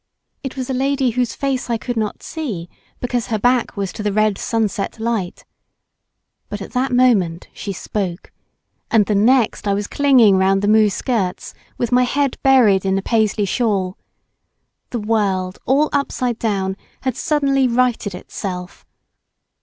[0.41, 4.01] It was a lady whose face I could not see, because her back was to
[4.01, 5.45] the red sunset light;
[6.49, 8.31] but at that moment she spoke,
[8.89, 12.95] and the next I was clinging round the moue skirts with my bead buried in
[12.95, 13.95] the Paisley shawl.
[14.89, 18.87] The world, all upside down, had suddenly righted itself.